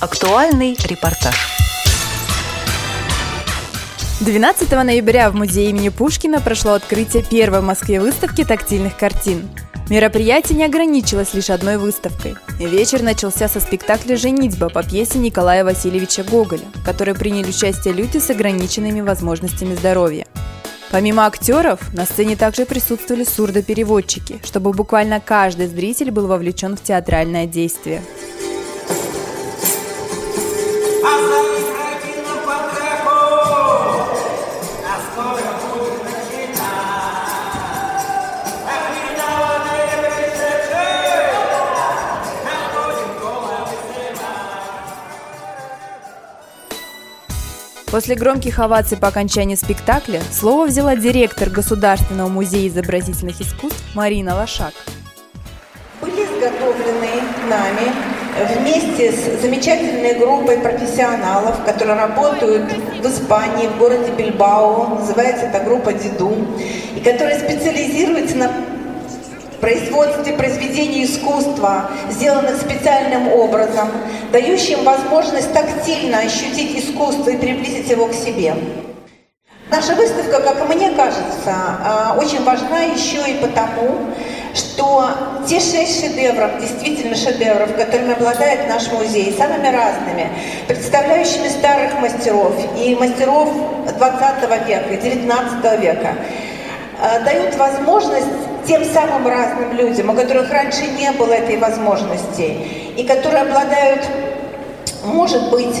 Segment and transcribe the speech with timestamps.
[0.00, 1.34] Актуальный репортаж.
[4.20, 9.48] 12 ноября в музее имени Пушкина прошло открытие первой в Москве выставки тактильных картин.
[9.90, 12.36] Мероприятие не ограничилось лишь одной выставкой.
[12.60, 18.18] Вечер начался со спектакля «Женитьба» по пьесе Николая Васильевича Гоголя, в которой приняли участие люди
[18.18, 20.28] с ограниченными возможностями здоровья.
[20.92, 27.46] Помимо актеров, на сцене также присутствовали сурдопереводчики, чтобы буквально каждый зритель был вовлечен в театральное
[27.46, 28.00] действие.
[47.90, 54.74] После громких оваций по окончании спектакля слово взяла директор Государственного музея изобразительных искусств Марина Лошак.
[56.00, 64.98] Были изготовлены нами вместе с замечательной группой профессионалов, которые работают в Испании, в городе Бильбао,
[65.00, 66.34] называется эта группа «Диду»,
[66.96, 68.50] и которая специализируется на
[69.60, 73.88] производстве произведений искусства, сделанных специальным образом,
[74.32, 78.54] дающим возможность тактильно ощутить искусство и приблизить его к себе.
[79.70, 84.14] Наша выставка, как мне кажется, а, очень важна еще и потому,
[84.54, 85.10] что
[85.46, 90.30] те шесть шедевров, действительно шедевров, которыми обладает наш музей, самыми разными,
[90.66, 93.50] представляющими старых мастеров и мастеров
[93.98, 96.14] 20 века, 19 века,
[97.02, 98.26] а, дают возможность
[98.66, 102.56] тем самым разным людям, у которых раньше не было этой возможности,
[102.96, 104.00] и которые обладают,
[105.04, 105.76] может быть,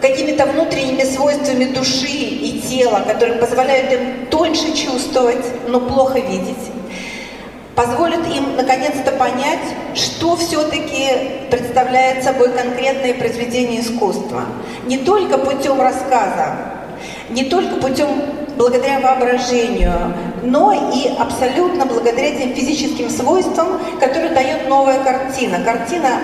[0.00, 6.56] какими-то внутренними свойствами души и тела, которые позволяют им тоньше чувствовать, но плохо видеть,
[7.74, 9.60] позволят им наконец-то понять,
[9.94, 11.08] что все-таки
[11.50, 14.44] представляет собой конкретное произведение искусства.
[14.86, 16.56] Не только путем рассказа,
[17.30, 18.08] не только путем
[18.56, 25.60] благодаря воображению, но и абсолютно благодаря тем физическим свойствам, которые дает новая картина.
[25.64, 26.20] Картина,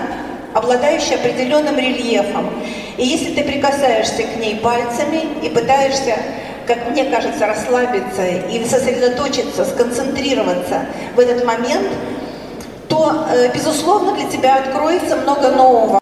[0.53, 2.49] обладающая определенным рельефом.
[2.97, 6.17] И если ты прикасаешься к ней пальцами и пытаешься
[6.67, 10.85] как мне кажется, расслабиться и сосредоточиться, сконцентрироваться
[11.15, 11.87] в этот момент,
[12.89, 15.99] то, э, безусловно, для тебя откроется много нового.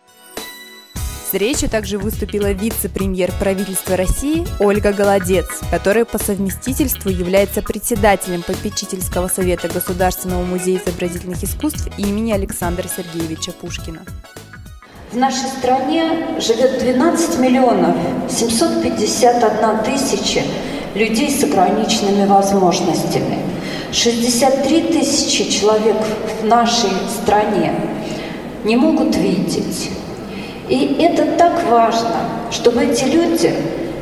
[1.32, 9.28] С речью также выступила вице-премьер правительства России Ольга Голодец, которая по совместительству является председателем попечительского
[9.28, 14.02] совета Государственного музея изобразительных искусств имени Александра Сергеевича Пушкина.
[15.14, 17.96] В нашей стране живет 12 миллионов
[18.32, 20.42] 751 тысяча
[20.96, 23.38] людей с ограниченными возможностями.
[23.92, 25.98] 63 тысячи человек
[26.42, 26.90] в нашей
[27.22, 27.76] стране
[28.64, 29.92] не могут видеть.
[30.68, 32.16] И это так важно,
[32.50, 33.54] чтобы эти люди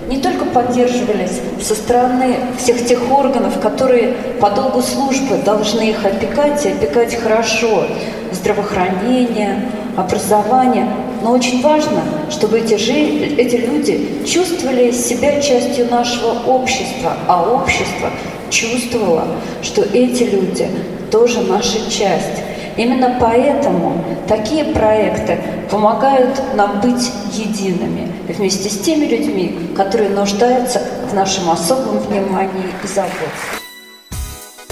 [0.07, 6.65] не только поддерживались со стороны всех тех органов, которые по долгу службы должны их опекать
[6.65, 7.85] и опекать хорошо,
[8.31, 10.87] здравоохранение, образование,
[11.21, 12.93] но очень важно, чтобы эти, жи,
[13.37, 18.09] эти люди чувствовали себя частью нашего общества, а общество
[18.49, 19.25] чувствовало,
[19.61, 20.67] что эти люди
[21.11, 22.41] тоже наша часть.
[22.77, 31.13] Именно поэтому такие проекты помогают нам быть едиными вместе с теми людьми, которые нуждаются в
[31.13, 33.60] нашем особом внимании и заботе.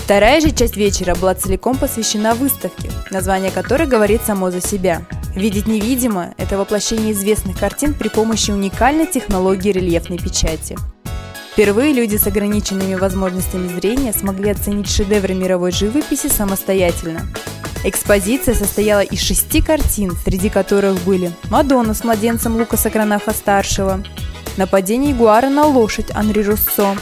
[0.10, 5.04] Вторая же часть вечера была целиком посвящена выставке, название которой говорит само за себя.
[5.36, 10.76] «Видеть невидимо»– это воплощение известных картин при помощи уникальной технологии рельефной печати.
[11.52, 17.28] Впервые люди с ограниченными возможностями зрения смогли оценить шедевры мировой живописи самостоятельно.
[17.84, 24.04] Экспозиция состояла из шести картин, среди которых были «Мадонна с младенцем Лукаса Гранаха-старшего»,
[24.58, 26.98] «Нападение ягуара на лошадь» Анри Руссо,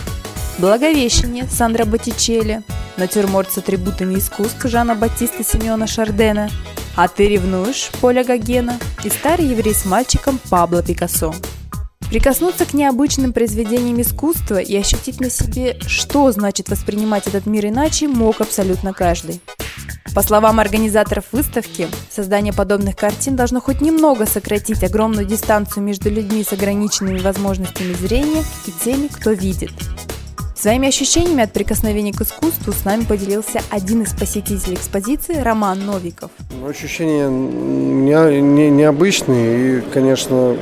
[0.58, 2.64] «Благовещение» Сандра Боттичелли,
[2.98, 6.50] «Натюрморт с атрибутами искусств» Жана Батиста Симеона Шардена,
[6.96, 11.34] «А ты ревнуешь» Поля Гогена и «Старый еврей с мальчиком» Пабло Пикассо.
[12.10, 18.08] Прикоснуться к необычным произведениям искусства и ощутить на себе, что значит воспринимать этот мир иначе,
[18.08, 19.42] мог абсолютно каждый.
[20.16, 26.44] По словам организаторов выставки, создание подобных картин должно хоть немного сократить огромную дистанцию между людьми
[26.44, 29.72] с ограниченными возможностями зрения и теми, кто видит.
[30.58, 36.32] Своими ощущениями от прикосновения к искусству с нами поделился один из посетителей экспозиции Роман Новиков.
[36.60, 39.78] Ну, ощущения не, не, необычные.
[39.78, 40.58] И, конечно,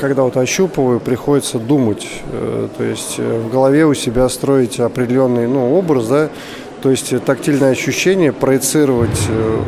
[0.00, 5.46] когда вот ощупываю, приходится думать, э, то есть э, в голове у себя строить определенный
[5.46, 6.30] ну, образ, да,
[6.80, 9.62] то есть тактильное ощущение проецировать э,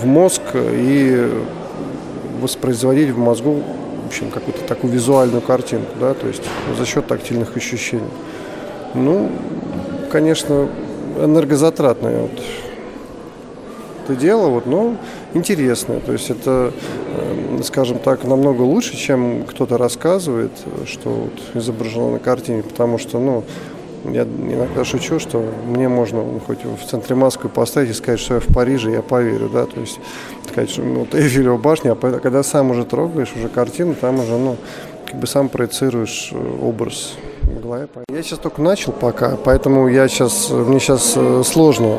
[0.00, 1.30] в мозг и
[2.40, 3.62] воспроизводить в мозгу
[4.10, 6.42] общем, какую-то такую визуальную картинку, да, то есть
[6.76, 8.10] за счет тактильных ощущений.
[8.94, 9.30] Ну,
[10.10, 10.68] конечно,
[11.16, 12.42] энергозатратное вот
[14.04, 14.96] это дело, вот, но
[15.32, 16.00] интересное.
[16.00, 16.72] То есть это,
[17.16, 20.50] эм, скажем так, намного лучше, чем кто-то рассказывает,
[20.86, 23.44] что вот изображено на картине, потому что, ну,
[24.04, 28.40] я иногда шучу, что мне можно хоть в центре Москвы поставить и сказать, что я
[28.40, 29.98] в Париже, я поверю, да, то есть
[30.48, 34.56] сказать, что ну, Эйфелева башня, а когда сам уже трогаешь уже картину, там уже, ну,
[35.06, 37.88] как бы сам проецируешь э, образ в голове.
[38.10, 41.98] Я сейчас только начал пока, поэтому я сейчас, мне сейчас э, сложно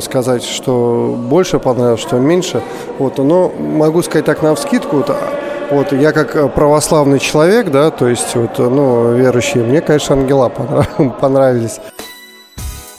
[0.00, 2.62] сказать, что больше понравилось, что меньше.
[2.98, 5.10] Вот, но могу сказать так на вскидку, вот,
[5.70, 10.48] вот я как э, православный человек, да, то есть вот, ну, верующий, мне, конечно, ангела
[11.20, 11.80] понравились.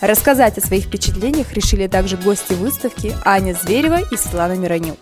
[0.02, 4.98] Рассказать о своих впечатлениях решили также гости выставки Аня Зверева и Светлана Миронюк.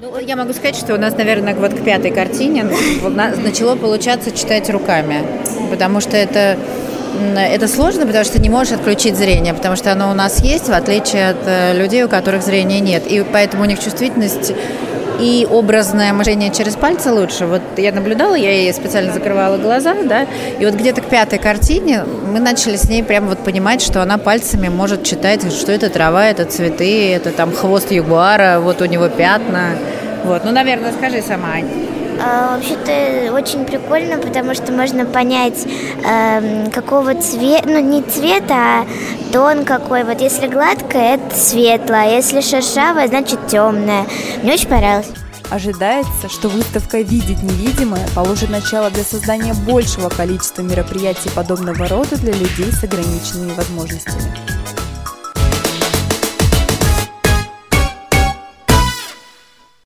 [0.00, 2.66] Ну, я могу сказать, что у нас, наверное, вот к пятой картине
[3.02, 5.24] начало получаться читать руками,
[5.70, 6.58] потому что это
[7.36, 10.72] это сложно, потому что не можешь отключить зрение, потому что оно у нас есть, в
[10.72, 13.06] отличие от э, людей, у которых зрения нет.
[13.06, 14.54] И поэтому у них чувствительность
[15.22, 17.46] и образное мышление через пальцы лучше.
[17.46, 20.26] Вот я наблюдала, я ей специально закрывала глаза, да,
[20.58, 24.18] и вот где-то к пятой картине мы начали с ней прямо вот понимать, что она
[24.18, 29.08] пальцами может читать, что это трава, это цветы, это там хвост ягуара, вот у него
[29.08, 29.76] пятна.
[30.24, 31.68] Вот, ну, наверное, скажи сама, Ань.
[32.24, 35.66] А, вообще-то очень прикольно, потому что можно понять,
[36.04, 38.86] э, какого цвета, ну не цвета, а
[39.32, 40.04] тон какой.
[40.04, 44.06] Вот если гладкое, это светлое, а если шершавое, значит темное.
[44.42, 45.08] Мне очень понравилось.
[45.50, 52.32] Ожидается, что выставка «Видеть невидимое» положит начало для создания большего количества мероприятий подобного рода для
[52.32, 54.51] людей с ограниченными возможностями.